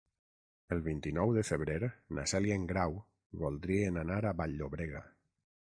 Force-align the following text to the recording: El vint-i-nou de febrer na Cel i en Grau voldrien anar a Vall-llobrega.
El 0.75 0.79
vint-i-nou 0.87 1.33
de 1.35 1.43
febrer 1.49 1.91
na 2.19 2.25
Cel 2.33 2.49
i 2.51 2.57
en 2.57 2.67
Grau 2.73 2.99
voldrien 3.45 4.03
anar 4.05 4.21
a 4.33 4.37
Vall-llobrega. 4.43 5.07